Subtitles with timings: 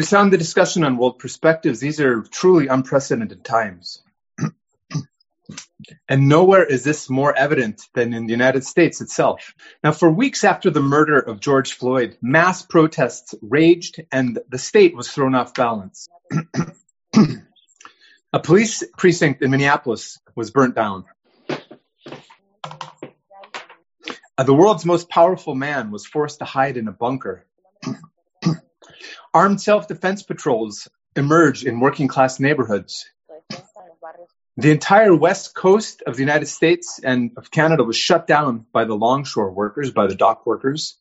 [0.00, 4.02] We in the discussion on world perspectives, these are truly unprecedented times.
[6.08, 9.54] and nowhere is this more evident than in the United States itself.
[9.84, 14.96] Now, for weeks after the murder of George Floyd, mass protests raged and the state
[14.96, 16.08] was thrown off balance.
[18.32, 21.04] A police precinct in Minneapolis was burnt down.
[24.38, 27.44] Uh, the world's most powerful man was forced to hide in a bunker.
[29.32, 33.08] Armed self defense patrols emerged in working class neighborhoods.
[34.56, 38.84] The entire west coast of the United States and of Canada was shut down by
[38.84, 40.98] the longshore workers, by the dock workers.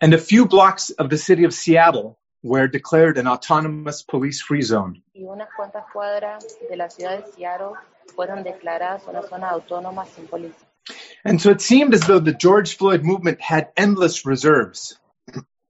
[0.00, 4.62] and a few blocks of the city of Seattle were declared an autonomous police free
[4.62, 5.02] zone.
[5.12, 7.74] y unas cuantas cuadras de la ciudad de Seattle
[8.14, 8.44] fueron
[9.28, 10.67] zona autónoma sin policía.
[11.24, 14.98] And so it seemed as though the George Floyd movement had endless reserves.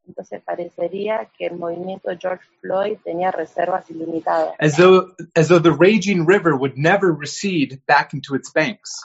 [0.06, 5.72] Entonces parecería que el movimiento George Floyd tenía reservas ilimitadas, As though, as though the
[5.72, 9.04] raging river would never recede back into its banks.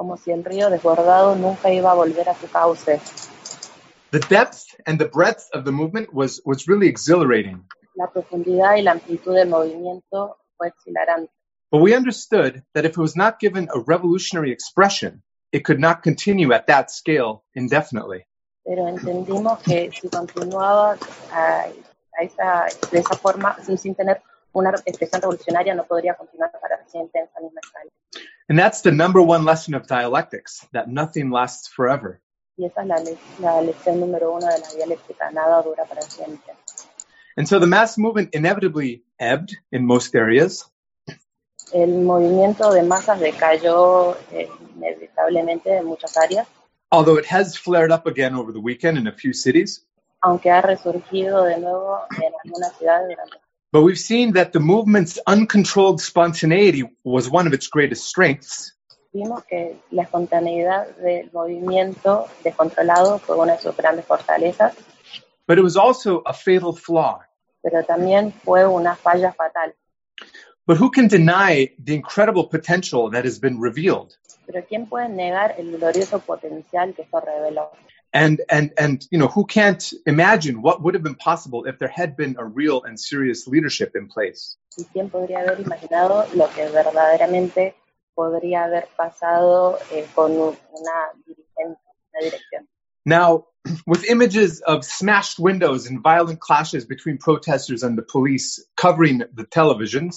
[0.00, 2.98] como si el río desbordado nunca iba a volver a su cauce.
[4.12, 7.66] The depth and the breadth of the movement was, was really exhilarating.
[7.96, 11.30] La profundidad y la amplitud del movimiento fue exhilarante.
[11.70, 15.22] But we understood that if it was not given a revolutionary expression,
[15.52, 18.26] it could not continue at that scale indefinitely.
[18.64, 20.96] Pero entendimos que si continuaba
[21.32, 21.66] a,
[22.18, 26.86] a esa, de esa forma, sin, sin tener una expresión revolucionaria, no podría continuar para
[26.86, 27.90] siempre en esa misma escala.
[28.48, 32.20] And that's the number one lesson of dialectics, that nothing lasts forever.
[32.56, 32.96] Y esa es la,
[33.40, 36.52] la lección número uno de la dialéctica, nada dura para siempre.
[37.36, 40.68] And so the mass movement inevitably ebbed in most areas,
[41.72, 46.46] El movimiento de masas decayó eh, inevitablemente en muchas áreas,
[46.90, 49.86] although it has flared up again over the weekend in a few cities.
[50.22, 53.38] aunque ha resurgido de nuevo en algunas ciudades durante
[53.72, 58.76] But we've seen that the movement's uncontrolled spontaneity was one of its greatest strengths,
[59.12, 64.74] Vimos que la espontaneidad del movimiento descontrolado fue una de sus grandes fortalezas,
[65.46, 67.20] but it was also a fatal flaw.
[67.62, 69.74] pero también fue una falla fatal.
[70.66, 74.16] But who can deny the incredible potential that has been revealed?
[74.46, 77.70] Pero ¿quién puede negar el glorioso potencial que esto reveló?
[78.12, 81.88] And, and, and, you know, who can't imagine what would have been possible if there
[81.94, 84.56] had been a real and serious leadership in place?
[84.76, 87.74] ¿Y quién podría haber imaginado lo que verdaderamente
[88.14, 91.12] podría haber pasado eh, con un- una
[91.56, 92.68] una dirección?
[93.04, 93.46] Now,
[93.86, 99.44] with images of smashed windows and violent clashes between protesters and the police covering the
[99.44, 100.16] televisions,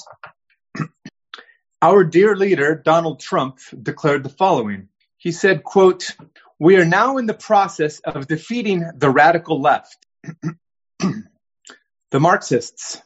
[1.81, 4.89] our dear leader, Donald Trump, declared the following.
[5.17, 6.15] He said, quote,
[6.59, 10.05] we are now in the process of defeating the radical left,
[10.99, 13.01] the Marxists,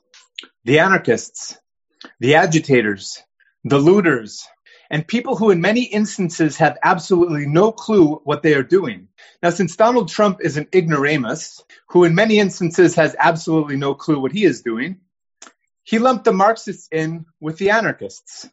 [0.63, 1.57] the anarchists,
[2.19, 3.23] the agitators,
[3.63, 4.47] the looters,
[4.89, 9.07] and people who in many instances have absolutely no clue what they are doing.
[9.41, 14.19] Now, since Donald Trump is an ignoramus, who in many instances has absolutely no clue
[14.19, 15.01] what he is doing,
[15.83, 18.49] he lumped the Marxists in with the anarchists.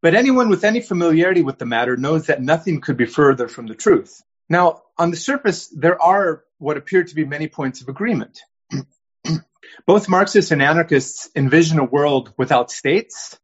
[0.00, 3.66] But anyone with any familiarity with the matter knows that nothing could be further from
[3.66, 4.22] the truth.
[4.48, 8.40] Now, on the surface, there are what appear to be many points of agreement.
[9.86, 13.38] Both Marxists and anarchists envision a world without states,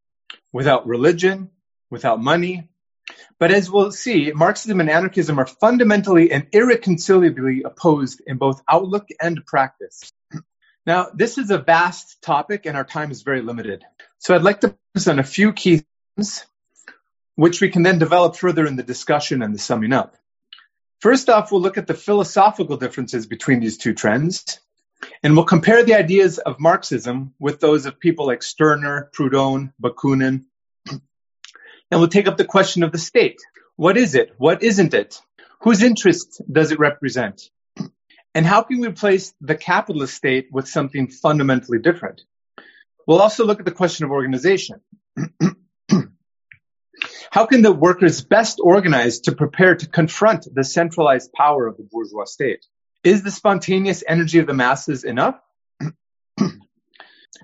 [0.53, 1.51] without religion,
[1.91, 2.69] without money.
[3.39, 9.09] But as we'll see, Marxism and anarchism are fundamentally and irreconcilably opposed in both outlook
[9.21, 10.13] and practice.
[10.87, 13.85] Now, this is a vast topic and our time is very limited.
[14.19, 15.85] So I'd like to focus on a few key
[16.17, 16.47] themes,
[17.35, 20.17] which we can then develop further in the discussion and the summing up.
[21.01, 24.61] First off, we'll look at the philosophical differences between these two trends,
[25.23, 30.45] and we'll compare the ideas of Marxism with those of people like Stirner, Proudhon, Bakunin,
[31.91, 33.39] and we'll take up the question of the state.
[33.77, 34.35] What is it?
[34.39, 35.21] What isn't it?
[35.61, 37.43] Whose interests does it represent?
[38.35, 42.23] And how can we replace the capitalist state with something fundamentally different?
[43.07, 44.81] We'll also look at the question of organization.
[47.33, 51.85] How can the workers best organize to prepare to confront the centralized power of the
[51.89, 52.67] bourgeois state?
[53.05, 55.41] Is the spontaneous energy of the masses enough?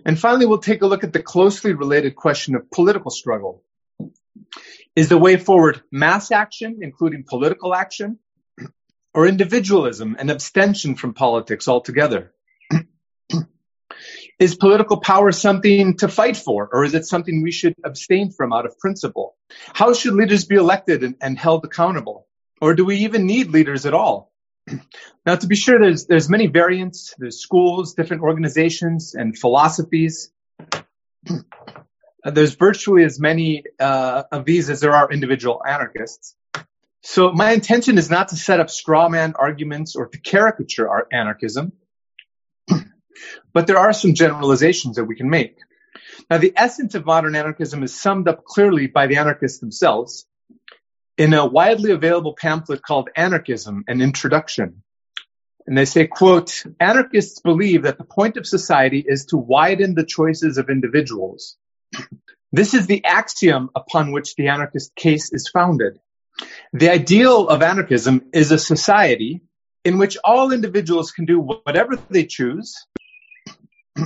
[0.04, 3.62] and finally, we'll take a look at the closely related question of political struggle.
[4.94, 8.18] Is the way forward mass action, including political action,
[9.12, 12.32] or individualism and abstention from politics altogether?
[14.38, 18.52] is political power something to fight for, or is it something we should abstain from
[18.52, 19.36] out of principle?
[19.72, 22.26] How should leaders be elected and, and held accountable?
[22.60, 24.32] Or do we even need leaders at all?
[25.26, 27.14] now, to be sure, there's, there's many variants.
[27.18, 30.30] There's schools, different organizations, and philosophies.
[32.30, 36.34] there's virtually as many uh, of these as there are individual anarchists.
[37.02, 41.06] So my intention is not to set up straw man arguments or to caricature our
[41.12, 41.72] anarchism.
[43.54, 45.56] But there are some generalizations that we can make.
[46.28, 50.26] Now, the essence of modern anarchism is summed up clearly by the anarchists themselves
[51.16, 54.82] in a widely available pamphlet called Anarchism, an Introduction.
[55.66, 60.04] And they say, quote, anarchists believe that the point of society is to widen the
[60.04, 61.56] choices of individuals.
[62.52, 65.98] This is the axiom upon which the anarchist case is founded.
[66.72, 69.42] The ideal of anarchism is a society
[69.84, 72.74] in which all individuals can do whatever they choose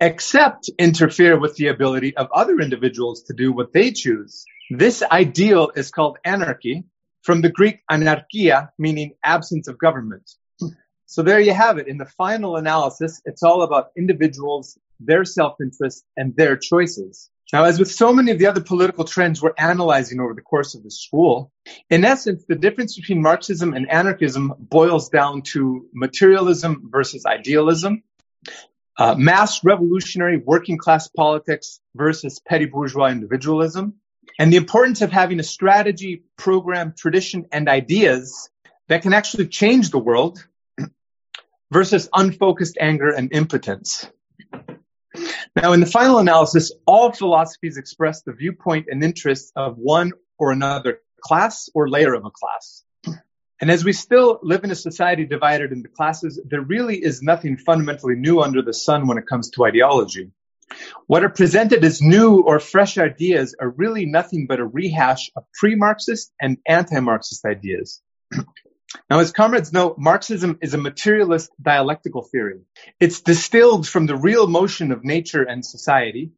[0.00, 4.44] except interfere with the ability of other individuals to do what they choose.
[4.70, 6.84] This ideal is called anarchy,
[7.22, 10.30] from the Greek anarchia, meaning absence of government.
[11.06, 11.88] So there you have it.
[11.88, 17.30] In the final analysis, it's all about individuals, their self-interest, and their choices.
[17.52, 20.74] Now, as with so many of the other political trends we're analyzing over the course
[20.74, 21.52] of the school,
[21.90, 28.02] in essence, the difference between Marxism and anarchism boils down to materialism versus idealism,
[28.96, 33.96] uh, mass revolutionary working class politics versus petty bourgeois individualism,
[34.38, 38.48] and the importance of having a strategy, program, tradition, and ideas
[38.88, 40.46] that can actually change the world
[41.70, 44.06] versus unfocused anger and impotence.
[45.54, 50.52] Now, in the final analysis, all philosophies express the viewpoint and interests of one or
[50.52, 52.84] another class or layer of a class.
[53.60, 57.56] And as we still live in a society divided into classes, there really is nothing
[57.56, 60.32] fundamentally new under the sun when it comes to ideology.
[61.06, 65.44] What are presented as new or fresh ideas are really nothing but a rehash of
[65.54, 68.00] pre-Marxist and anti-Marxist ideas.
[69.08, 72.60] Now, as comrades know, Marxism is a materialist dialectical theory.
[73.00, 76.32] It's distilled from the real motion of nature and society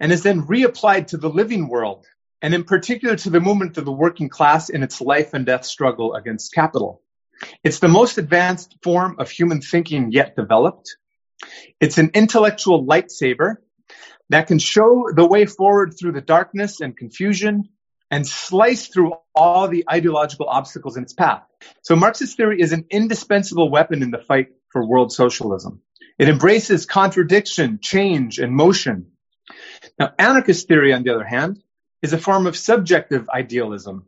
[0.00, 2.06] and is then reapplied to the living world
[2.42, 5.64] and in particular to the movement of the working class in its life and death
[5.64, 7.02] struggle against capital.
[7.62, 10.96] It's the most advanced form of human thinking yet developed.
[11.80, 13.56] It's an intellectual lightsaber
[14.30, 17.68] that can show the way forward through the darkness and confusion
[18.10, 21.42] and slice through all the ideological obstacles in its path.
[21.82, 25.80] So Marxist theory is an indispensable weapon in the fight for world socialism.
[26.18, 29.08] It embraces contradiction, change, and motion.
[29.98, 31.62] Now, anarchist theory, on the other hand,
[32.02, 34.06] is a form of subjective idealism,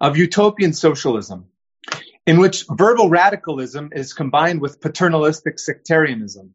[0.00, 1.46] of utopian socialism,
[2.26, 6.54] in which verbal radicalism is combined with paternalistic sectarianism.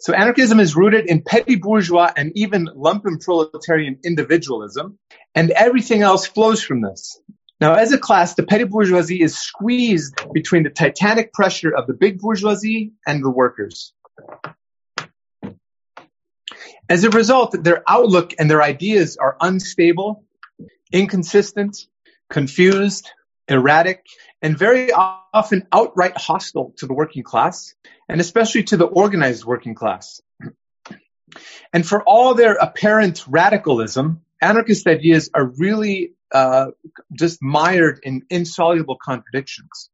[0.00, 4.98] So anarchism is rooted in petty bourgeois and even lumpen proletarian individualism,
[5.38, 7.20] and everything else flows from this.
[7.60, 11.94] Now, as a class, the petty bourgeoisie is squeezed between the titanic pressure of the
[11.94, 13.92] big bourgeoisie and the workers.
[16.88, 20.24] As a result, their outlook and their ideas are unstable,
[20.90, 21.86] inconsistent,
[22.28, 23.08] confused,
[23.46, 24.06] erratic,
[24.42, 27.76] and very often outright hostile to the working class,
[28.08, 30.20] and especially to the organized working class.
[31.72, 36.68] And for all their apparent radicalism, anarchist ideas are really uh,
[37.12, 39.90] just mired in insoluble contradictions.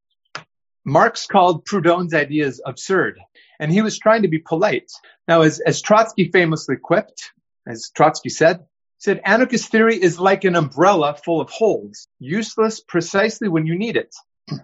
[0.84, 3.18] Marx called Proudhon's ideas absurd,
[3.58, 4.90] and he was trying to be polite.
[5.26, 7.32] Now, as, as Trotsky famously quipped,
[7.66, 8.66] as Trotsky said,
[8.98, 13.96] said anarchist theory is like an umbrella full of holes, useless precisely when you need
[13.96, 14.14] it.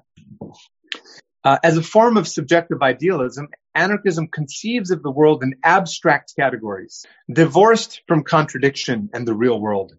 [1.42, 7.04] Uh, as a form of subjective idealism, anarchism conceives of the world in abstract categories,
[7.32, 9.92] divorced from contradiction and the real world.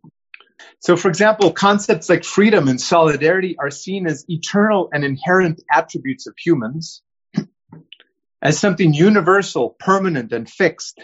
[0.79, 6.27] So, for example, concepts like freedom and solidarity are seen as eternal and inherent attributes
[6.27, 7.01] of humans,
[8.41, 10.99] as something universal, permanent, and fixed,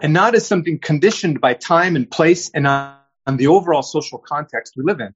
[0.00, 2.96] and not as something conditioned by time and place and on,
[3.36, 5.14] the overall social context we live in.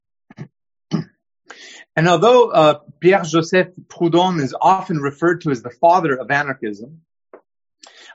[1.97, 7.01] And although uh, Pierre Joseph Proudhon is often referred to as the father of anarchism,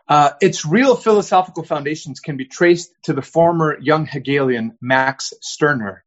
[0.08, 6.04] Uh, its real philosophical foundations can be traced to the former young Hegelian Max Stirner.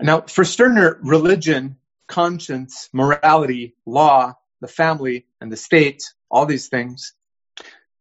[0.00, 7.12] Now, for Stirner, religion, conscience, morality, law, the family, and the state, all these things,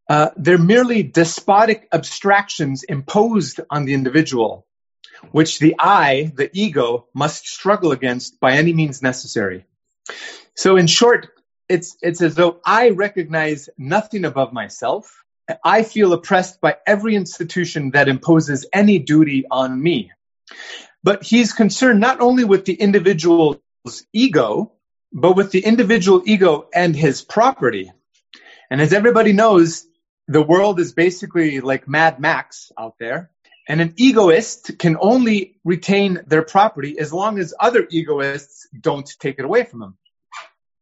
[0.08, 4.66] uh, they're merely despotic abstractions imposed on the individual,
[5.32, 9.66] which the I, the ego, must struggle against by any means necessary.
[10.56, 11.30] So, in short,
[11.68, 15.24] it's, it's as though I recognize nothing above myself.
[15.64, 20.12] I feel oppressed by every institution that imposes any duty on me.
[21.04, 23.60] But he's concerned not only with the individual's
[24.14, 24.74] ego,
[25.12, 27.92] but with the individual ego and his property.
[28.70, 29.86] And as everybody knows,
[30.28, 33.32] the world is basically like Mad Max out there.
[33.70, 39.38] And an egoist can only retain their property as long as other egoists don't take
[39.38, 39.98] it away from them.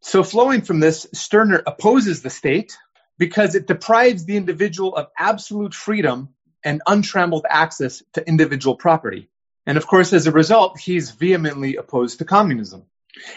[0.02, 2.78] So, flowing from this, Stirner opposes the state
[3.18, 6.30] because it deprives the individual of absolute freedom
[6.64, 9.28] and untrammeled access to individual property.
[9.66, 12.86] And of course, as a result, he's vehemently opposed to communism.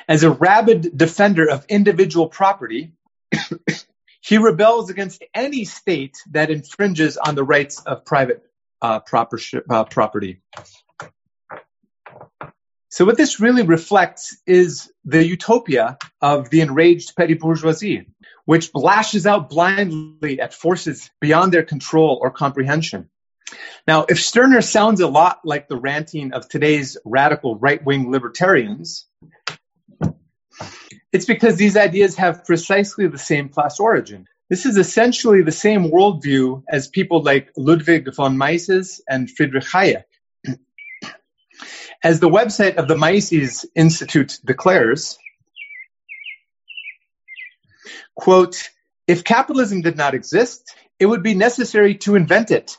[0.09, 2.93] As a rabid defender of individual property,
[4.23, 8.45] He rebels against any state that infringes on the rights of private
[8.83, 10.41] uh, proper, uh, property.
[12.89, 18.09] So, what this really reflects is the utopia of the enraged petty bourgeoisie,
[18.45, 23.09] which lashes out blindly at forces beyond their control or comprehension.
[23.87, 29.07] Now, if Stirner sounds a lot like the ranting of today's radical right wing libertarians,
[31.13, 34.27] it's because these ideas have precisely the same class origin.
[34.51, 40.03] This is essentially the same worldview as people like Ludwig von Mises and Friedrich Hayek.
[42.03, 45.19] As the website of the Mises Institute declares,
[48.17, 48.71] quote,
[49.07, 52.77] if capitalism did not exist, it would be necessary to invent it.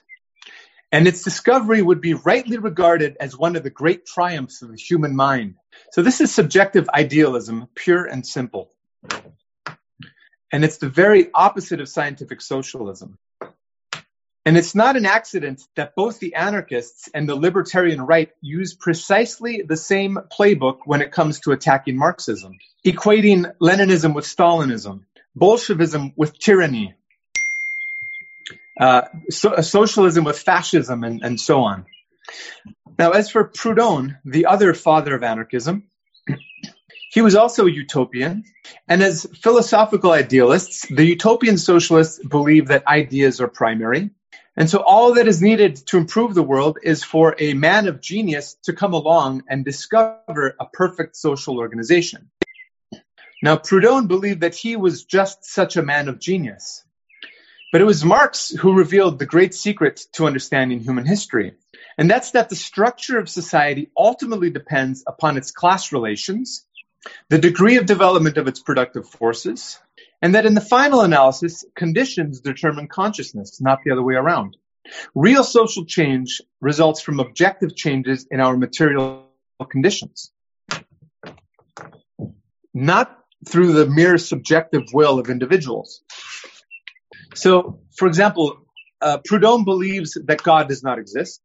[0.91, 4.75] And its discovery would be rightly regarded as one of the great triumphs of the
[4.75, 5.55] human mind.
[5.93, 8.73] So this is subjective idealism, pure and simple.
[10.51, 13.17] And it's the very opposite of scientific socialism.
[14.45, 19.61] And it's not an accident that both the anarchists and the libertarian right use precisely
[19.61, 25.05] the same playbook when it comes to attacking Marxism, equating Leninism with Stalinism,
[25.35, 26.95] Bolshevism with tyranny,
[28.79, 31.85] uh, so, socialism with fascism, and, and so on.
[32.97, 35.83] Now, as for Proudhon, the other father of anarchism,
[37.11, 38.45] he was also a utopian.
[38.87, 44.11] And as philosophical idealists, the utopian socialists believe that ideas are primary.
[44.55, 47.99] And so all that is needed to improve the world is for a man of
[47.99, 52.31] genius to come along and discover a perfect social organization.
[53.43, 56.85] Now, Proudhon believed that he was just such a man of genius.
[57.73, 61.55] But it was Marx who revealed the great secret to understanding human history.
[61.97, 66.65] And that's that the structure of society ultimately depends upon its class relations,
[67.29, 69.79] the degree of development of its productive forces,
[70.21, 74.57] and that in the final analysis, conditions determine consciousness, not the other way around.
[75.15, 79.25] Real social change results from objective changes in our material
[79.69, 80.31] conditions,
[82.73, 83.17] not
[83.47, 86.01] through the mere subjective will of individuals.
[87.33, 88.57] So, for example,
[89.01, 91.41] uh, Proudhon believes that God does not exist,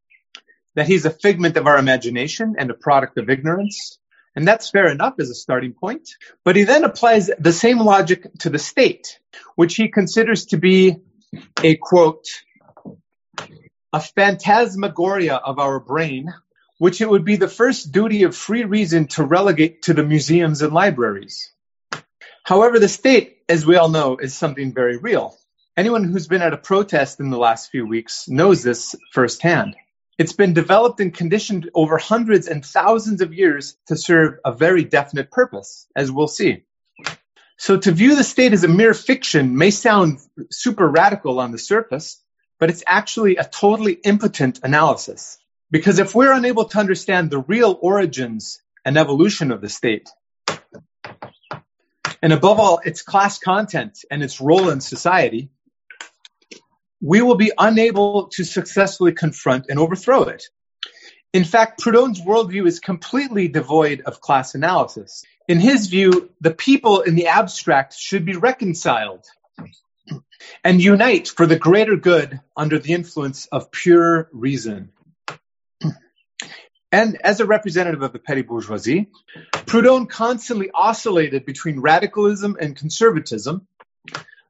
[0.75, 3.99] that he's a figment of our imagination and a product of ignorance.
[4.37, 6.11] And that's fair enough as a starting point.
[6.45, 9.19] But he then applies the same logic to the state,
[9.57, 10.99] which he considers to be
[11.65, 12.27] a quote,
[13.93, 16.35] a phantasmagoria of our brain,
[16.79, 20.61] which it would be the first duty of free reason to relegate to the museums
[20.61, 21.51] and libraries.
[22.45, 25.35] However, the state, as we all know, is something very real.
[25.79, 29.77] Anyone who's been at a protest in the last few weeks knows this firsthand.
[30.19, 34.83] It's been developed and conditioned over hundreds and thousands of years to serve a very
[34.85, 36.65] definite purpose, as we'll see.
[37.59, 40.21] So to view the state as a mere fiction may sound
[40.51, 42.23] super radical on the surface,
[42.59, 45.39] but it's actually a totally impotent analysis.
[45.71, 50.09] Because if we're unable to understand the real origins and evolution of the state,
[52.23, 55.51] and above all, its class content and its role in society,
[57.07, 60.49] we will be unable to successfully confront and overthrow it.
[61.33, 65.23] In fact, Proudhon's worldview is completely devoid of class analysis.
[65.47, 69.25] In his view, the people in the abstract should be reconciled
[70.65, 74.91] and unite for the greater good under the influence of pure reason.
[76.91, 79.11] And as a representative of the petty bourgeoisie,
[79.53, 83.69] Proudhon constantly oscillated between radicalism and conservatism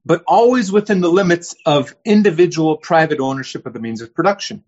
[0.06, 4.62] but always within the limits of individual private ownership of the means of production.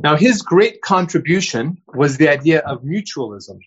[0.00, 3.60] Now, his great contribution was the idea of mutualism.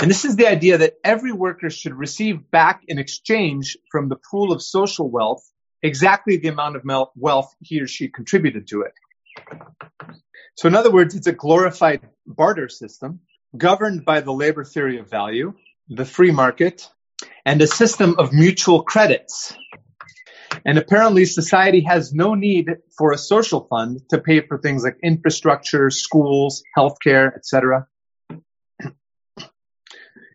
[0.00, 4.16] And this is the idea that every worker should receive back in exchange from the
[4.16, 5.44] pool of social wealth
[5.82, 6.82] exactly the amount of
[7.14, 8.94] wealth he or she contributed to it.
[10.54, 13.20] So, in other words, it's a glorified barter system
[13.54, 15.52] governed by the labor theory of value,
[15.88, 16.88] the free market,
[17.48, 19.54] and a system of mutual credits.
[20.66, 22.66] And apparently, society has no need
[22.98, 27.86] for a social fund to pay for things like infrastructure, schools, healthcare, etc.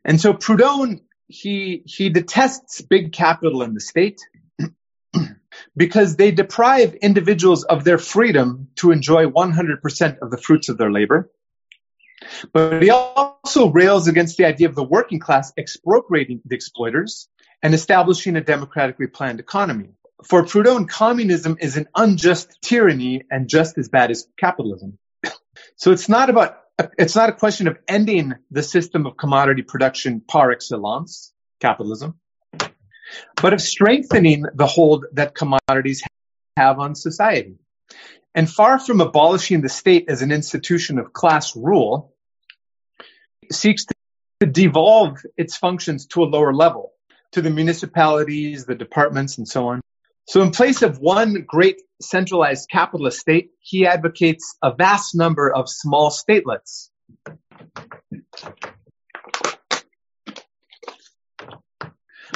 [0.06, 4.20] And so Proudhon, he, he detests big capital in the state
[5.78, 10.92] because they deprive individuals of their freedom to enjoy 100% of the fruits of their
[10.92, 11.30] labor.
[12.52, 17.28] But he also rails against the idea of the working class expropriating the exploiters
[17.62, 19.90] and establishing a democratically planned economy.
[20.24, 24.98] For Proudhon, communism is an unjust tyranny and just as bad as capitalism.
[25.76, 26.58] So it's not about,
[26.98, 32.20] it's not a question of ending the system of commodity production par excellence, capitalism,
[33.42, 36.04] but of strengthening the hold that commodities
[36.58, 37.56] have on society.
[38.36, 42.13] And far from abolishing the state as an institution of class rule,
[43.52, 43.86] seeks
[44.40, 46.94] to devolve its functions to a lower level,
[47.32, 49.82] to the municipalities, the departments, and so on.
[50.26, 55.70] So in place of one great centralized capitalist state, he advocates a vast number of
[55.70, 56.90] small statelets.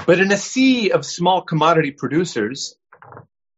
[0.06, 2.76] But in a sea of small commodity producers,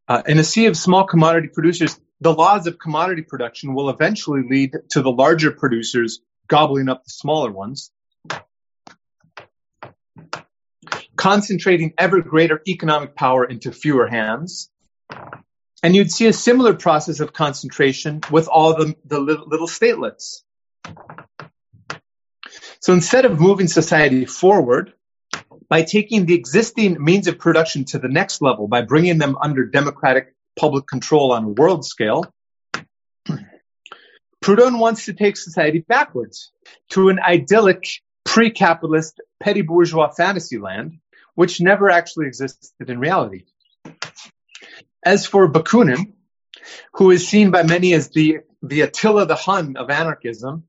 [0.07, 4.41] uh, in a sea of small commodity producers, the laws of commodity production will eventually
[4.49, 7.91] lead to the larger producers gobbling up the smaller ones,
[11.15, 14.69] concentrating ever greater economic power into fewer hands.
[15.81, 20.41] And you'd see a similar process of concentration with all the, the little, little statelets.
[22.81, 24.93] So instead of moving society forward,
[25.69, 29.65] by taking the existing means of production to the next level, by bringing them under
[29.65, 32.25] democratic public control on a world scale,
[34.41, 36.51] Proudhon wants to take society backwards
[36.89, 37.85] to an idyllic
[38.25, 40.99] pre-capitalist petty bourgeois fantasy land,
[41.35, 43.45] which never actually existed in reality.
[45.03, 46.13] As for Bakunin,
[46.93, 50.63] who is seen by many as the, the Attila the Hun of anarchism,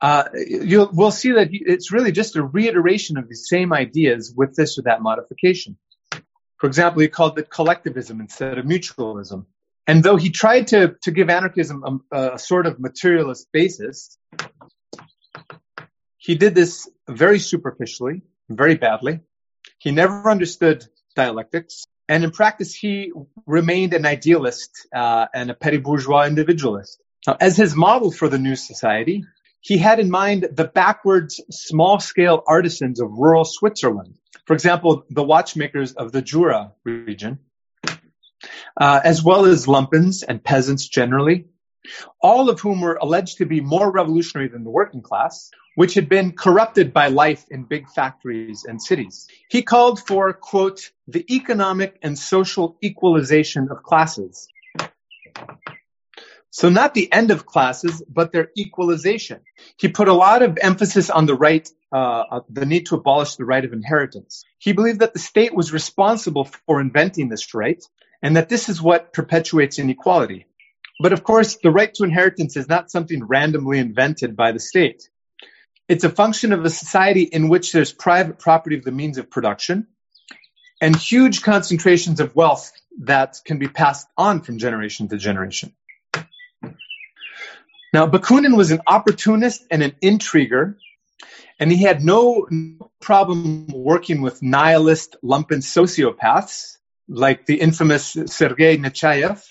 [0.00, 4.54] uh, you'll, we'll see that it's really just a reiteration of the same ideas with
[4.54, 5.78] this or that modification.
[6.58, 9.46] For example, he called it collectivism instead of mutualism.
[9.86, 14.16] And though he tried to, to give anarchism a, a sort of materialist basis,
[16.16, 19.20] he did this very superficially, very badly.
[19.78, 21.84] He never understood dialectics.
[22.08, 23.12] And in practice, he
[23.46, 26.98] remained an idealist uh, and a petty bourgeois individualist.
[27.26, 29.24] Now, as his model for the new society,
[29.60, 34.18] he had in mind the backwards, small scale artisans of rural Switzerland.
[34.46, 37.38] For example, the watchmakers of the Jura region,
[38.76, 41.46] uh, as well as lumpens and peasants generally,
[42.20, 46.08] all of whom were alleged to be more revolutionary than the working class, which had
[46.08, 49.26] been corrupted by life in big factories and cities.
[49.48, 54.48] He called for, quote, the economic and social equalization of classes.
[56.50, 59.40] So not the end of classes, but their equalization.
[59.76, 63.44] He put a lot of emphasis on the right, uh, the need to abolish the
[63.44, 64.44] right of inheritance.
[64.58, 67.82] He believed that the state was responsible for inventing this right,
[68.24, 70.46] and that this is what perpetuates inequality.
[70.98, 75.10] But of course, the right to inheritance is not something randomly invented by the state.
[75.88, 79.30] It's a function of a society in which there's private property of the means of
[79.30, 79.88] production
[80.80, 85.74] and huge concentrations of wealth that can be passed on from generation to generation.
[87.92, 90.78] Now, Bakunin was an opportunist and an intriguer,
[91.60, 92.48] and he had no,
[93.00, 96.73] problem working with nihilist lumpen sociopaths
[97.08, 99.44] like the infamous Sergei Nechayev,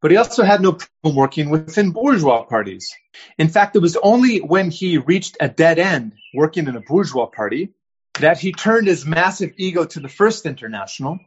[0.00, 2.94] but he also had no problem working within bourgeois parties.
[3.38, 7.26] In fact, it was only when he reached a dead end working in a bourgeois
[7.26, 7.74] party
[8.20, 11.18] that he turned his massive ego to the First International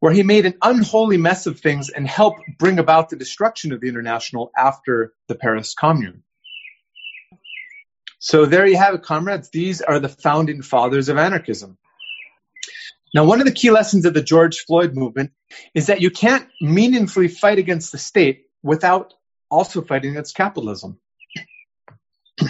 [0.00, 3.80] where he made an unholy mess of things and helped bring about the destruction of
[3.80, 6.22] the International after the Paris Commune.
[8.18, 9.50] So there you have it, comrades.
[9.50, 11.78] These are the founding fathers of anarchism.
[13.12, 15.32] Now, one of the key lessons of the George Floyd movement
[15.74, 19.14] is that you can't meaningfully fight against the state without
[19.50, 20.98] also fighting against capitalism.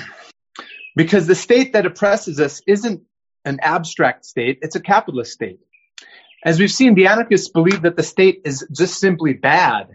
[0.96, 3.02] because the state that oppresses us isn't
[3.44, 5.60] an abstract state, it's a capitalist state.
[6.44, 9.88] As we've seen, the anarchists believe that the state is just simply bad.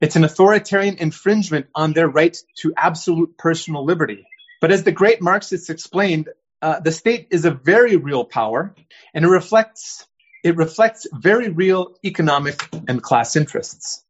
[0.00, 4.26] It's an authoritarian infringement on their right to absolute personal liberty.
[4.60, 6.28] But as the great Marxists explained,
[6.60, 8.74] uh, the state is a very real power,
[9.14, 10.06] and it reflects
[10.44, 14.04] it reflects very real economic and class interests.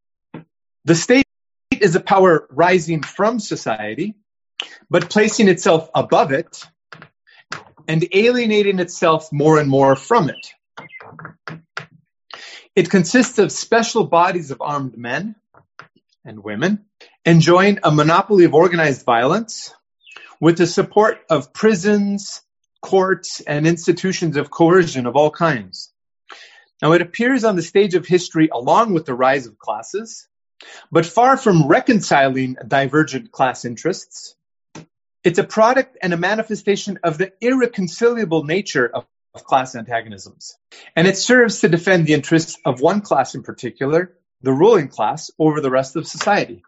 [0.84, 1.26] The state
[1.70, 4.14] is a power rising from society,
[4.90, 6.64] but placing itself above it
[7.87, 10.52] and alienating itself more and more from it.
[12.76, 15.34] It consists of special bodies of armed men
[16.24, 16.84] and women
[17.24, 19.72] enjoying a monopoly of organized violence
[20.40, 22.42] with the support of prisons,
[22.81, 25.92] courts, and institutions of coercion of all kinds.
[26.81, 30.29] Now, it appears on the stage of history along with the rise of classes,
[30.90, 34.37] but far from reconciling divergent class interests,
[35.24, 40.57] it's a product and a manifestation of the irreconcilable nature of, of class antagonisms.
[40.94, 45.31] And it serves to defend the interests of one class in particular, the ruling class,
[45.38, 46.62] over the rest of society.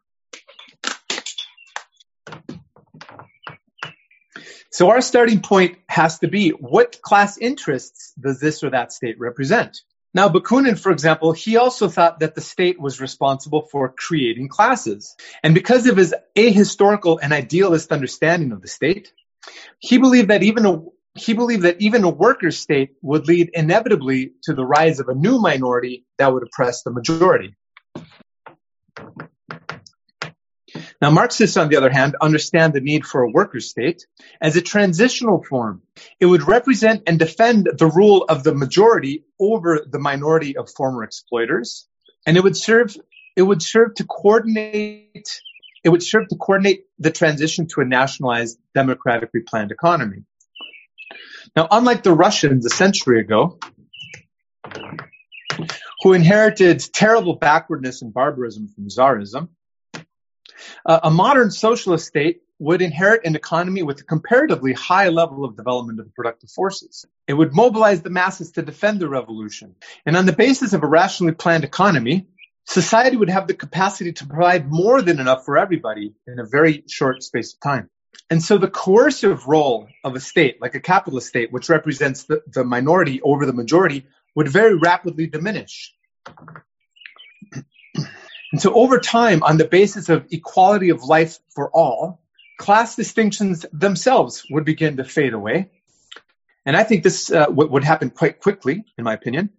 [4.71, 9.19] So our starting point has to be what class interests does this or that state
[9.19, 9.81] represent?
[10.15, 15.15] Now, Bakunin, for example, he also thought that the state was responsible for creating classes.
[15.43, 19.13] And because of his ahistorical and idealist understanding of the state,
[19.79, 20.83] he believed that even a
[21.17, 25.15] he believed that even a worker state would lead inevitably to the rise of a
[25.15, 27.57] new minority that would oppress the majority.
[31.01, 34.07] Now, Marxists, on the other hand, understand the need for a worker state
[34.41, 35.83] as a transitional form.
[36.19, 41.03] It would represent and defend the rule of the majority over the minority of former
[41.03, 41.87] exploiters,
[42.27, 42.95] and it would serve
[43.37, 45.41] it would serve to coordinate
[45.83, 50.25] it would serve to coordinate the transition to a nationalized, democratically planned economy.
[51.57, 53.59] Now, unlike the Russians a century ago,
[56.03, 59.49] who inherited terrible backwardness and barbarism from Tsarism,
[60.85, 65.57] uh, a modern socialist state would inherit an economy with a comparatively high level of
[65.57, 67.07] development of the productive forces.
[67.27, 69.77] It would mobilize the masses to defend the revolution.
[70.05, 72.27] And on the basis of a rationally planned economy,
[72.67, 76.85] society would have the capacity to provide more than enough for everybody in a very
[76.87, 77.89] short space of time.
[78.29, 82.43] And so the coercive role of a state, like a capitalist state, which represents the,
[82.47, 85.95] the minority over the majority, would very rapidly diminish.
[88.53, 92.21] And so over time, on the basis of equality of life for all,
[92.59, 95.71] class distinctions themselves would begin to fade away.
[96.67, 99.51] And I think this uh, w- would happen quite quickly, in my opinion.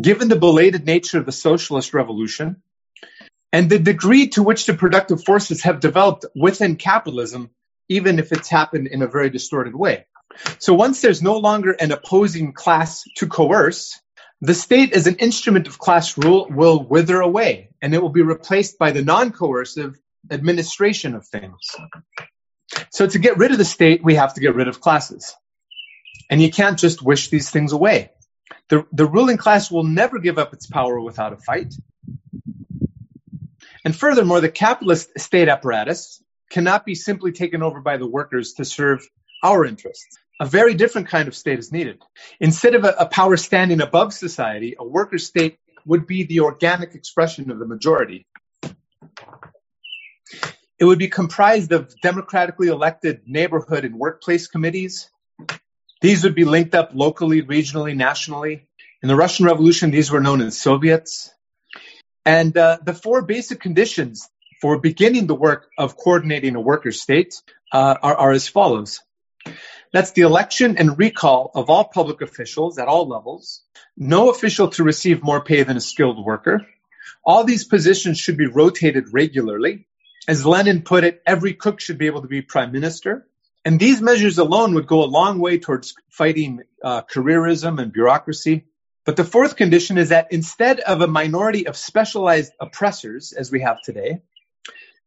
[0.00, 2.62] Given the belated nature of the socialist revolution
[3.52, 7.50] and the degree to which the productive forces have developed within capitalism,
[7.88, 10.06] even if it's happened in a very distorted way.
[10.58, 14.00] So once there's no longer an opposing class to coerce,
[14.40, 18.22] the state as an instrument of class rule will wither away and it will be
[18.22, 19.98] replaced by the non-coercive
[20.30, 21.58] administration of things.
[22.90, 25.34] So to get rid of the state, we have to get rid of classes.
[26.30, 28.12] And you can't just wish these things away.
[28.68, 31.74] The, the ruling class will never give up its power without a fight.
[33.84, 38.64] And furthermore, the capitalist state apparatus cannot be simply taken over by the workers to
[38.64, 39.06] serve
[39.42, 42.02] our interests a very different kind of state is needed.
[42.40, 46.94] Instead of a, a power standing above society, a worker state would be the organic
[46.94, 48.26] expression of the majority.
[50.78, 55.10] It would be comprised of democratically elected neighborhood and workplace committees.
[56.00, 58.66] These would be linked up locally, regionally, nationally.
[59.02, 61.30] In the Russian Revolution, these were known as Soviets.
[62.24, 64.26] And uh, the four basic conditions
[64.62, 67.34] for beginning the work of coordinating a worker state
[67.72, 69.00] uh, are, are as follows.
[69.92, 73.62] That's the election and recall of all public officials at all levels.
[73.96, 76.66] No official to receive more pay than a skilled worker.
[77.24, 79.86] All these positions should be rotated regularly.
[80.28, 83.26] As Lenin put it, every cook should be able to be prime minister.
[83.64, 88.64] And these measures alone would go a long way towards fighting uh, careerism and bureaucracy.
[89.04, 93.60] But the fourth condition is that instead of a minority of specialized oppressors, as we
[93.60, 94.20] have today,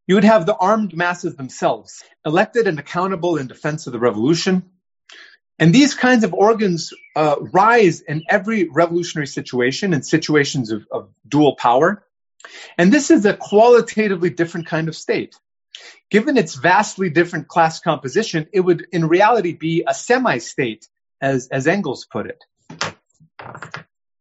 [0.07, 4.69] you would have the armed masses themselves, elected and accountable in defense of the revolution.
[5.59, 11.09] And these kinds of organs uh, rise in every revolutionary situation, in situations of, of
[11.27, 12.03] dual power.
[12.77, 15.35] And this is a qualitatively different kind of state.
[16.09, 20.87] Given its vastly different class composition, it would in reality be a semi state,
[21.21, 22.43] as, as Engels put it.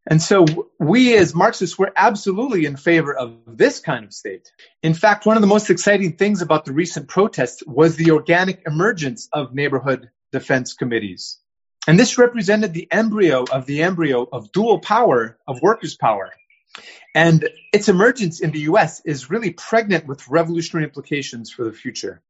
[0.08, 0.44] And so
[0.80, 4.50] we as Marxists were absolutely in favor of this kind of state.
[4.82, 8.62] In fact, one of the most exciting things about the recent protests was the organic
[8.66, 11.38] emergence of neighborhood defense committees.
[11.86, 16.32] And this represented the embryo of the embryo of dual power, of workers' power.
[17.14, 22.22] And its emergence in the US is really pregnant with revolutionary implications for the future.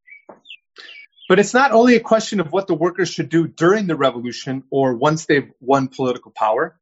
[1.28, 4.64] But it's not only a question of what the workers should do during the revolution
[4.70, 6.76] or once they've won political power.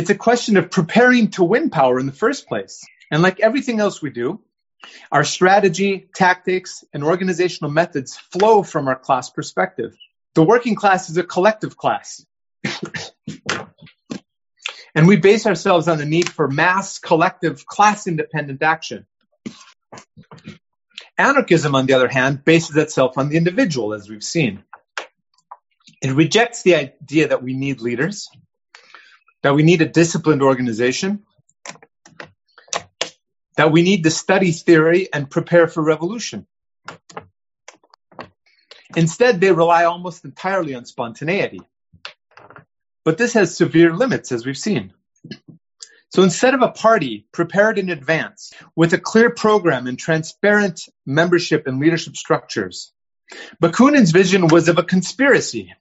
[0.00, 2.82] It's a question of preparing to win power in the first place.
[3.10, 4.40] And like everything else we do,
[5.12, 9.94] our strategy, tactics, and organizational methods flow from our class perspective.
[10.34, 12.24] The working class is a collective class.
[14.94, 19.04] and we base ourselves on the need for mass, collective, class independent action.
[21.18, 24.64] Anarchism, on the other hand, bases itself on the individual, as we've seen.
[26.00, 28.30] It rejects the idea that we need leaders,
[29.42, 31.24] that we need a disciplined organization,
[33.56, 36.46] that we need to study theory and prepare for revolution.
[38.96, 41.60] Instead, they rely almost entirely on spontaneity.
[43.04, 44.92] But this has severe limits, as we've seen.
[46.10, 51.66] So instead of a party prepared in advance with a clear program and transparent membership
[51.66, 52.92] and leadership structures,
[53.62, 55.72] Bakunin's vision was of a conspiracy,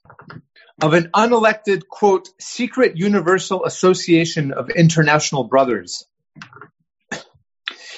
[0.81, 6.05] of an unelected, quote, secret universal association of international brothers.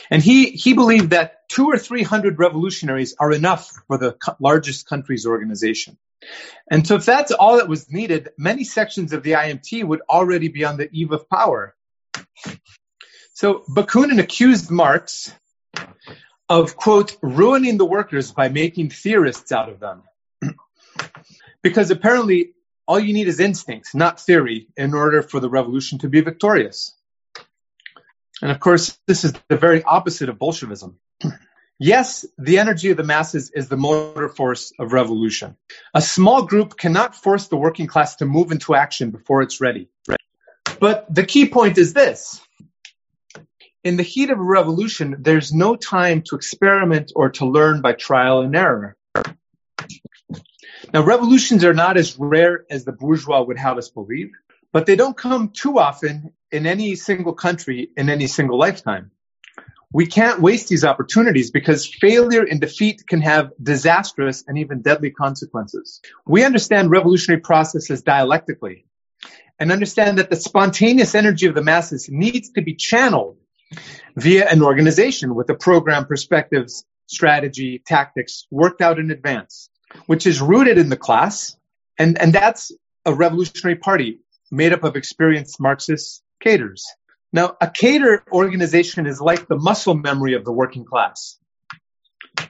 [0.10, 4.36] And he, he believed that two or three hundred revolutionaries are enough for the co-
[4.40, 5.98] largest country's organization.
[6.70, 10.50] And so if that's all that was needed, many sections of the IMT would already
[10.50, 11.76] be on the eve of power.
[13.34, 15.34] So Bakunin accused Marx
[16.50, 20.04] of, quote, ruining the workers by making theorists out of them.
[21.64, 22.54] because apparently
[22.88, 26.96] all you need is instinct, not theory, in order for the revolution to be victorious.
[28.42, 30.98] And of course, this is the very opposite of Bolshevism.
[31.84, 35.58] Yes, the energy of the masses is the motor force of revolution.
[35.96, 39.90] A small group cannot force the working class to move into action before it's ready.
[40.80, 42.40] But the key point is this.
[43.84, 47.94] In the heat of a revolution, there's no time to experiment or to learn by
[47.94, 48.96] trial and error.
[50.94, 54.32] Now, revolutions are not as rare as the bourgeois would have us believe,
[54.72, 59.12] but they don't come too often in any single country in any single lifetime
[59.94, 65.12] we can't waste these opportunities because failure and defeat can have disastrous and even deadly
[65.12, 66.02] consequences.
[66.26, 68.86] We understand revolutionary processes dialectically
[69.60, 73.38] and understand that the spontaneous energy of the masses needs to be channeled
[74.16, 79.70] via an organization with a program, perspectives, strategy, tactics worked out in advance,
[80.06, 81.56] which is rooted in the class.
[81.98, 82.72] And, and that's
[83.06, 84.20] a revolutionary party
[84.52, 86.86] made up of experienced Marxist cadres.
[87.34, 91.38] Now, a cadre organization is like the muscle memory of the working class.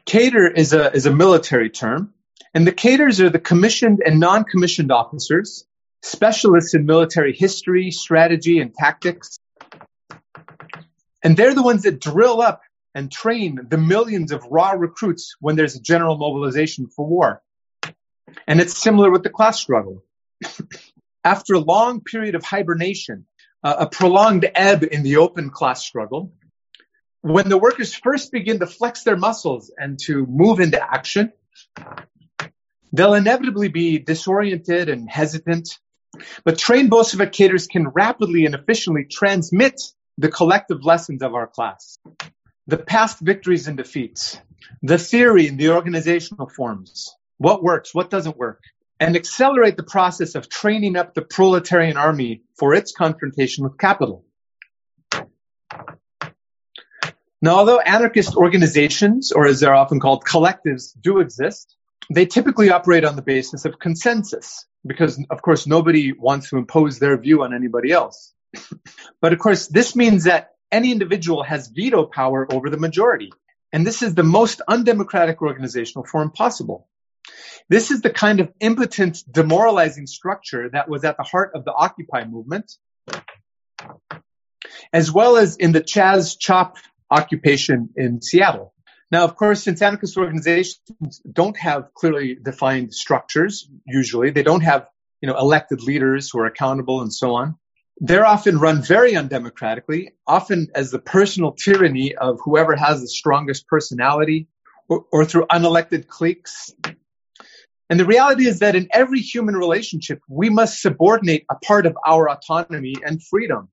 [0.05, 2.13] Cadre is a, is a military term,
[2.53, 5.65] and the cadres are the commissioned and non-commissioned officers,
[6.01, 9.37] specialists in military history, strategy, and tactics.
[11.23, 12.61] And they're the ones that drill up
[12.93, 17.41] and train the millions of raw recruits when there's a general mobilization for war.
[18.47, 20.03] And it's similar with the class struggle.
[21.23, 23.25] After a long period of hibernation,
[23.63, 26.33] uh, a prolonged ebb in the open class struggle.
[27.21, 31.31] When the workers first begin to flex their muscles and to move into action,
[32.91, 35.79] they'll inevitably be disoriented and hesitant.
[36.43, 39.79] But trained Bolshevik cadres can rapidly and efficiently transmit
[40.17, 41.97] the collective lessons of our class.
[42.71, 44.39] The past victories and defeats,
[44.81, 48.63] the theory and the organizational forms, what works, what doesn't work,
[48.97, 54.23] and accelerate the process of training up the proletarian army for its confrontation with capital.
[57.41, 61.75] Now, although anarchist organizations, or as they're often called collectives, do exist,
[62.09, 66.99] they typically operate on the basis of consensus, because of course nobody wants to impose
[66.99, 68.33] their view on anybody else.
[69.21, 73.31] but of course, this means that any individual has veto power over the majority.
[73.73, 76.87] And this is the most undemocratic organizational form possible.
[77.69, 81.71] This is the kind of impotent, demoralizing structure that was at the heart of the
[81.71, 82.73] Occupy movement,
[84.91, 86.77] as well as in the Chaz Chop
[87.09, 88.73] occupation in Seattle.
[89.11, 94.87] Now, of course, since anarchist organizations don't have clearly defined structures, usually they don't have,
[95.21, 97.55] you know, elected leaders who are accountable and so on.
[98.01, 103.67] They're often run very undemocratically, often as the personal tyranny of whoever has the strongest
[103.67, 104.47] personality
[104.89, 106.73] or, or through unelected cliques
[107.91, 111.97] and the reality is that in every human relationship, we must subordinate a part of
[112.07, 113.67] our autonomy and freedom.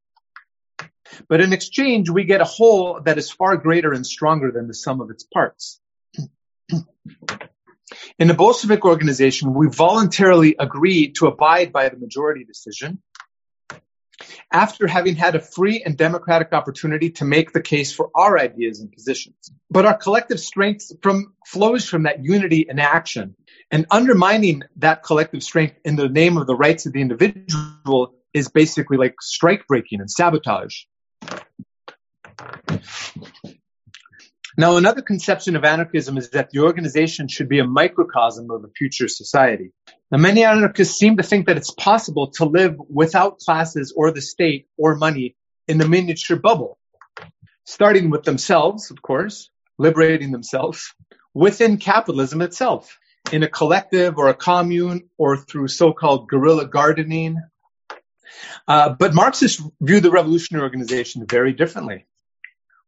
[1.29, 4.75] But in exchange, we get a whole that is far greater and stronger than the
[4.75, 5.81] sum of its parts.
[8.19, 13.01] In a Bolshevik organization, we voluntarily agree to abide by the majority decision
[14.53, 18.81] after having had a free and democratic opportunity to make the case for our ideas
[18.81, 19.51] and positions.
[19.71, 23.37] But our collective strength from, flows from that unity in action.
[23.71, 28.49] And undermining that collective strength in the name of the rights of the individual is
[28.49, 30.85] basically like strike breaking and sabotage.
[34.59, 38.69] Now, another conception of anarchism is that the organization should be a microcosm of a
[38.77, 39.71] future society.
[40.11, 44.21] Now, many anarchists seem to think that it's possible to live without classes or the
[44.21, 45.37] state or money
[45.69, 46.77] in the miniature bubble,
[47.67, 50.93] starting with themselves, of course, liberating themselves
[51.35, 52.99] within capitalism itself,
[53.31, 57.41] in a collective or a commune or through so-called guerrilla gardening.
[58.67, 62.08] Uh, but Marxists view the revolutionary organization very differently.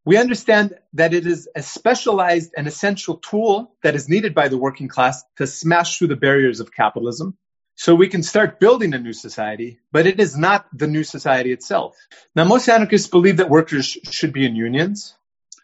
[0.05, 4.59] We understand that it is a specialized and essential tool that is needed by the
[4.59, 7.37] working class to smash through the barriers of capitalism
[7.81, 11.51] so we can start building a new society, but it is not the new society
[11.53, 11.97] itself.
[12.35, 15.15] Now, most anarchists believe that workers should be in unions,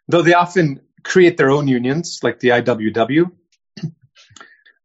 [0.09, 3.31] though they often create their own unions, like the IWW.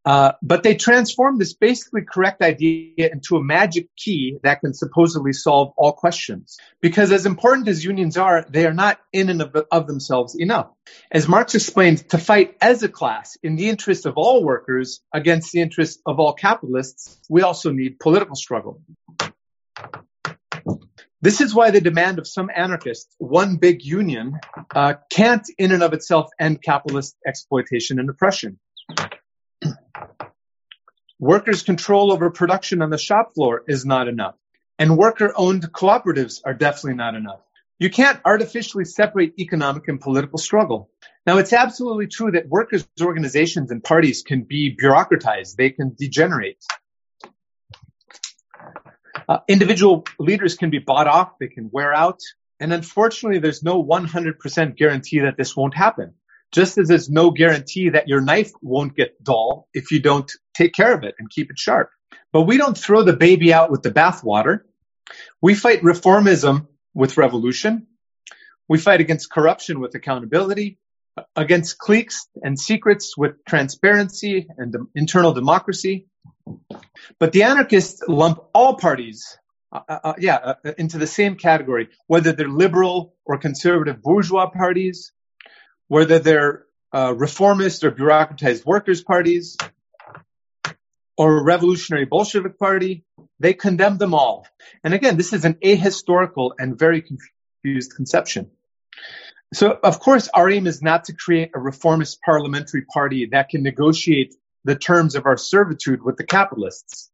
[0.03, 5.33] Uh, but they transform this basically correct idea into a magic key that can supposedly
[5.33, 6.57] solve all questions.
[6.81, 10.69] Because as important as unions are, they are not in and of, of themselves enough.
[11.11, 15.51] As Marx explains, to fight as a class in the interest of all workers against
[15.51, 18.81] the interest of all capitalists, we also need political struggle.
[21.23, 24.39] This is why the demand of some anarchists, one big union,
[24.73, 28.59] uh, can't in and of itself end capitalist exploitation and oppression.
[31.21, 34.33] Workers' control over production on the shop floor is not enough.
[34.79, 37.41] And worker owned cooperatives are definitely not enough.
[37.77, 40.89] You can't artificially separate economic and political struggle.
[41.27, 45.57] Now, it's absolutely true that workers' organizations and parties can be bureaucratized.
[45.57, 46.57] They can degenerate.
[49.29, 51.37] Uh, individual leaders can be bought off.
[51.39, 52.19] They can wear out.
[52.59, 56.15] And unfortunately, there's no 100% guarantee that this won't happen
[56.51, 60.73] just as there's no guarantee that your knife won't get dull if you don't take
[60.73, 61.89] care of it and keep it sharp.
[62.33, 64.61] But we don't throw the baby out with the bathwater.
[65.41, 67.87] We fight reformism with revolution.
[68.67, 70.77] We fight against corruption with accountability,
[71.35, 76.07] against cliques and secrets with transparency and internal democracy.
[77.19, 79.37] But the anarchists lump all parties,
[79.71, 84.49] uh, uh, uh yeah, uh, into the same category, whether they're liberal or conservative bourgeois
[84.49, 85.11] parties,
[85.91, 89.57] whether they're uh, reformist or bureaucratized workers' parties
[91.17, 93.03] or a revolutionary Bolshevik party,
[93.41, 94.47] they condemn them all.
[94.85, 98.51] And again, this is an ahistorical and very confused conception.
[99.53, 103.61] So, of course, our aim is not to create a reformist parliamentary party that can
[103.61, 107.11] negotiate the terms of our servitude with the capitalists.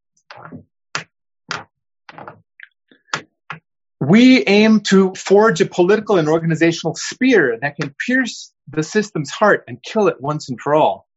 [4.00, 9.64] We aim to forge a political and organizational spear that can pierce the system's heart
[9.68, 11.08] and kill it once and for all.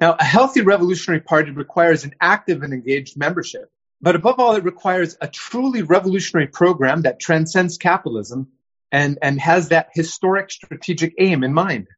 [0.00, 3.70] Now, a healthy revolutionary party requires an active and engaged membership.
[4.00, 8.48] But above all, it requires a truly revolutionary program that transcends capitalism
[8.92, 11.88] and, and has that historic strategic aim in mind.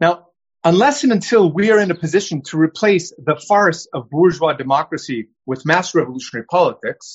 [0.00, 0.28] Now,
[0.64, 5.28] unless and until we are in a position to replace the farce of bourgeois democracy
[5.46, 7.14] with mass revolutionary politics,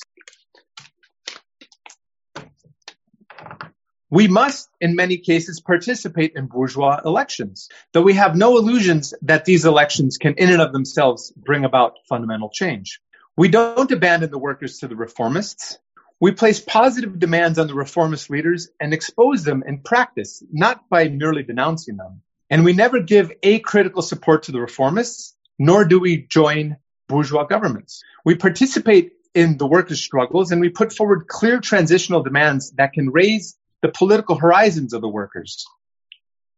[4.10, 9.44] We must, in many cases, participate in bourgeois elections, though we have no illusions that
[9.44, 13.00] these elections can in and of themselves bring about fundamental change.
[13.36, 15.78] We don't abandon the workers to the reformists.
[16.20, 21.08] We place positive demands on the reformist leaders and expose them in practice, not by
[21.08, 22.22] merely denouncing them.
[22.50, 26.76] And we never give acritical support to the reformists, nor do we join
[27.08, 28.02] bourgeois governments.
[28.24, 33.10] We participate in the workers' struggles and we put forward clear transitional demands that can
[33.10, 35.64] raise the political horizons of the workers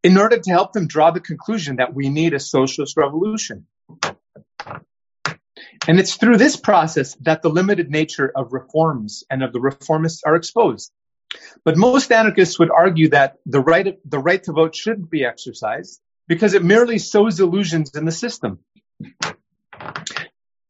[0.02, 3.66] in order to help them draw the conclusion that we need a socialist revolution.
[5.88, 10.20] And it's through this process that the limited nature of reforms and of the reformists
[10.24, 10.92] are exposed.
[11.64, 16.00] But most anarchists would argue that the right, the right to vote shouldn't be exercised
[16.28, 18.60] because it merely sows illusions in the system.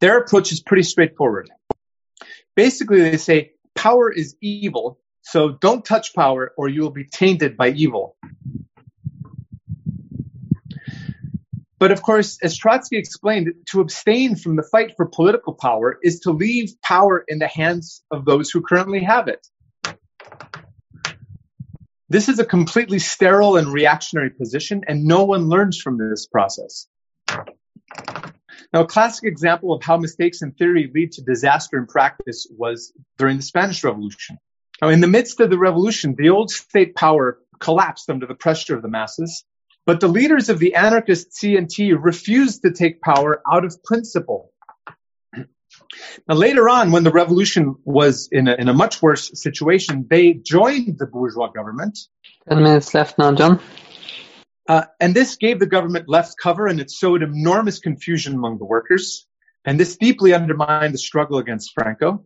[0.00, 1.50] Their approach is pretty straightforward.
[2.56, 7.56] Basically, they say power is evil so don't touch power or you will be tainted
[7.56, 8.16] by evil.
[11.80, 16.20] But of course, as Trotsky explained, to abstain from the fight for political power is
[16.20, 19.44] to leave power in the hands of those who currently have it.
[22.08, 26.86] This is a completely sterile and reactionary position, and no one learns from this process.
[28.72, 32.92] Now, a classic example of how mistakes in theory lead to disaster in practice was
[33.18, 34.38] during the Spanish Revolution.
[34.82, 38.76] Now, in the midst of the revolution, the old state power collapsed under the pressure
[38.76, 39.44] of the masses,
[39.86, 44.52] but the leaders of the anarchist CNT refused to take power out of principle.
[46.28, 50.34] Now, later on, when the revolution was in a, in a much worse situation, they
[50.34, 51.98] joined the bourgeois government.
[52.48, 53.60] 10 minutes left now, John.
[54.68, 58.64] Uh, and this gave the government left cover and it sowed enormous confusion among the
[58.64, 59.26] workers.
[59.64, 62.24] And this deeply undermined the struggle against Franco.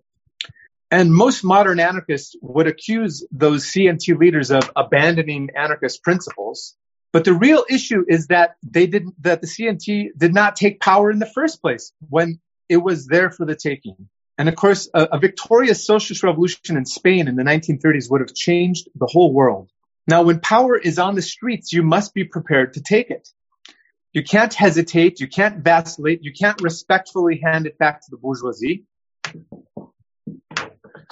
[0.90, 6.74] And most modern anarchists would accuse those CNT leaders of abandoning anarchist principles.
[7.12, 11.10] But the real issue is that they didn't, that the CNT did not take power
[11.10, 14.08] in the first place when it was there for the taking.
[14.38, 18.34] And of course, a, a victorious socialist revolution in Spain in the 1930s would have
[18.34, 19.70] changed the whole world.
[20.06, 23.28] Now, when power is on the streets, you must be prepared to take it.
[24.12, 25.20] You can't hesitate.
[25.20, 26.24] You can't vacillate.
[26.24, 28.86] You can't respectfully hand it back to the bourgeoisie.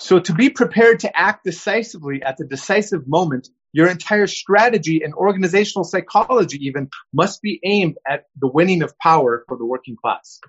[0.01, 5.13] So to be prepared to act decisively at the decisive moment, your entire strategy and
[5.13, 10.41] organizational psychology even must be aimed at the winning of power for the working class.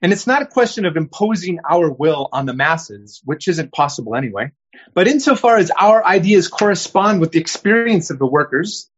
[0.00, 4.16] And it's not a question of imposing our will on the masses, which isn't possible
[4.16, 4.50] anyway.
[4.94, 8.90] But insofar as our ideas correspond with the experience of the workers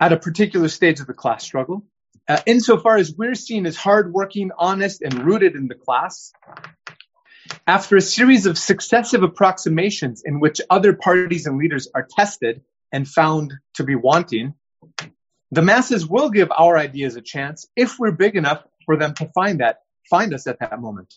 [0.00, 1.84] at a particular stage of the class struggle,
[2.28, 6.32] uh, insofar as we're seen as hardworking, honest, and rooted in the class,
[7.66, 12.62] after a series of successive approximations in which other parties and leaders are tested
[12.92, 14.54] and found to be wanting,
[15.50, 19.26] the masses will give our ideas a chance if we're big enough for them to
[19.26, 21.14] find that, find us at that moment.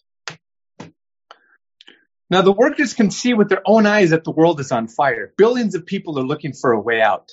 [2.29, 5.33] Now the workers can see with their own eyes that the world is on fire.
[5.37, 7.29] Billions of people are looking for a way out.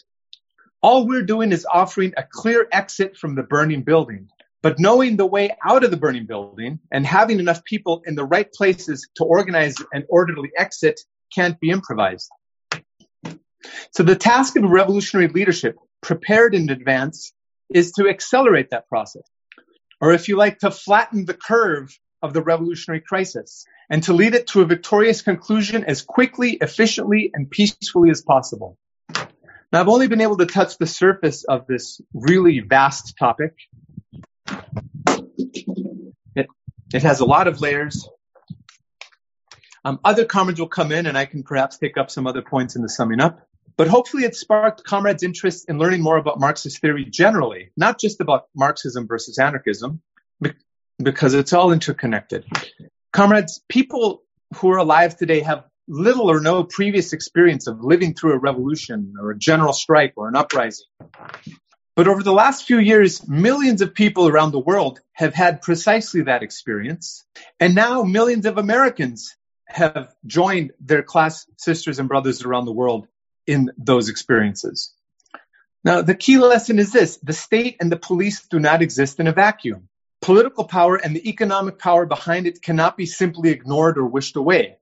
[0.80, 4.28] All we're doing is offering a clear exit from the burning building.
[4.62, 8.24] But knowing the way out of the burning building and having enough people in the
[8.24, 11.00] right places to organize an orderly exit
[11.34, 12.30] can't be improvised.
[13.90, 17.32] So the task of revolutionary leadership prepared in advance
[17.68, 19.22] is to accelerate that process.
[20.00, 24.34] Or if you like, to flatten the curve of the revolutionary crisis and to lead
[24.34, 28.78] it to a victorious conclusion as quickly, efficiently, and peacefully as possible.
[29.72, 33.54] Now, I've only been able to touch the surface of this really vast topic.
[36.34, 36.46] It,
[36.94, 38.08] it has a lot of layers.
[39.84, 42.76] Um, other comrades will come in and I can perhaps take up some other points
[42.76, 43.46] in the summing up.
[43.76, 48.20] But hopefully it sparked comrades' interest in learning more about Marxist theory generally, not just
[48.20, 50.00] about Marxism versus anarchism,
[50.98, 52.44] because it's all interconnected.
[53.12, 54.22] Comrades, people
[54.56, 59.14] who are alive today have little or no previous experience of living through a revolution
[59.20, 60.86] or a general strike or an uprising.
[61.94, 66.22] But over the last few years, millions of people around the world have had precisely
[66.22, 67.24] that experience.
[67.58, 69.34] And now millions of Americans
[69.66, 73.08] have joined their class sisters and brothers around the world
[73.46, 74.92] in those experiences.
[75.84, 79.26] Now, the key lesson is this the state and the police do not exist in
[79.26, 79.88] a vacuum.
[80.22, 84.78] Political power and the economic power behind it cannot be simply ignored or wished away.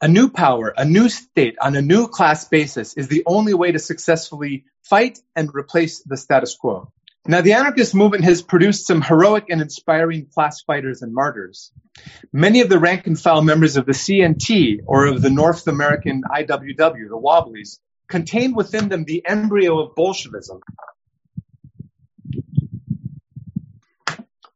[0.00, 3.70] A new power, a new state on a new class basis is the only way
[3.72, 6.92] to successfully fight and replace the status quo.
[7.24, 11.70] Now, the anarchist movement has produced some heroic and inspiring class fighters and martyrs.
[12.32, 16.22] Many of the rank and file members of the CNT or of the North American
[16.24, 20.60] IWW, the Wobblies, contain within them the embryo of Bolshevism.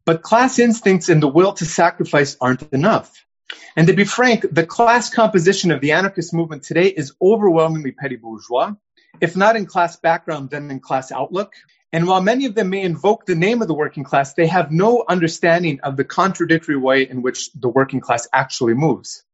[0.07, 3.27] But class instincts and the will to sacrifice aren't enough.
[3.77, 8.15] And to be frank, the class composition of the anarchist movement today is overwhelmingly petty
[8.15, 8.75] bourgeois,
[9.21, 11.53] if not in class background, then in class outlook.
[11.93, 14.71] And while many of them may invoke the name of the working class, they have
[14.71, 19.25] no understanding of the contradictory way in which the working class actually moves.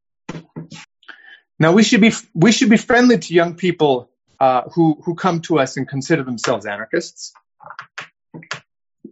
[1.58, 4.10] Now, we should be we should be friendly to young people
[4.40, 7.34] uh, who who come to us and consider themselves anarchists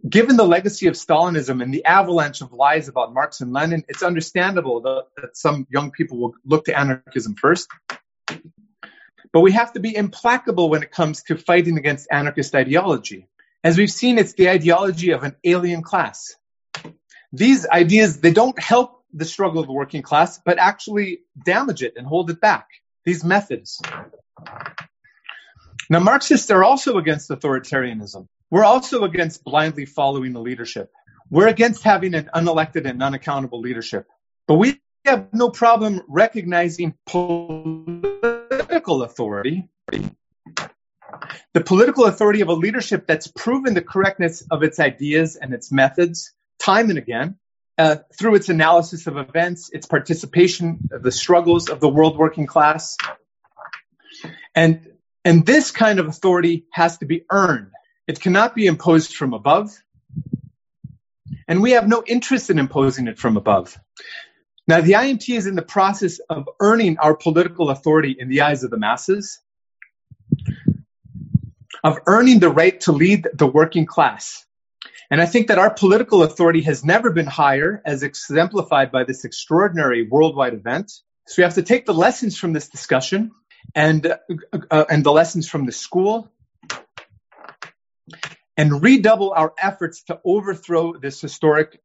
[0.07, 4.03] given the legacy of Stalinism and the avalanche of lies about Marx and Lenin, it's
[4.03, 7.67] understandable that, that some young people will look to anarchism first.
[9.33, 13.27] But we have to be implacable when it comes to fighting against anarchist ideology.
[13.63, 16.35] As we've seen, it's the ideology of an alien class.
[17.31, 21.93] These ideas, they don't help the struggle of the working class, but actually damage it
[21.95, 22.67] and hold it back.
[23.05, 23.81] These methods.
[25.89, 28.27] Now, Marxists are also against authoritarianism.
[28.51, 30.91] We're also against blindly following the leadership.
[31.29, 34.07] We're against having an unelected and unaccountable leadership.
[34.47, 39.69] But we have no problem recognizing political authority
[41.53, 45.71] The political authority of a leadership that's proven the correctness of its ideas and its
[45.71, 47.37] methods time and again
[47.77, 52.47] uh, through its analysis of events, its participation of the struggles of the world working
[52.47, 52.97] class.
[54.55, 54.91] And,
[55.25, 57.71] and this kind of authority has to be earned.
[58.11, 59.71] It cannot be imposed from above.
[61.47, 63.79] And we have no interest in imposing it from above.
[64.67, 68.65] Now, the IMT is in the process of earning our political authority in the eyes
[68.65, 69.39] of the masses,
[71.85, 74.45] of earning the right to lead the working class.
[75.09, 79.23] And I think that our political authority has never been higher, as exemplified by this
[79.23, 80.91] extraordinary worldwide event.
[81.27, 83.31] So we have to take the lessons from this discussion
[83.73, 84.17] and, uh,
[84.69, 86.29] uh, and the lessons from the school
[88.57, 91.79] and redouble our efforts to overthrow this historic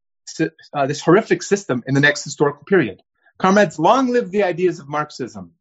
[0.73, 3.01] uh, this horrific system in the next historical period.
[3.39, 5.53] Comrades, long live the ideas of Marxism.